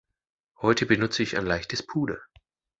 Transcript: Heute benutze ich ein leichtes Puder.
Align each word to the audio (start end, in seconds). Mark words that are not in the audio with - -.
Heute 0.63 0.87
benutze 0.87 1.21
ich 1.21 1.37
ein 1.37 1.45
leichtes 1.45 1.85
Puder. 1.85 2.17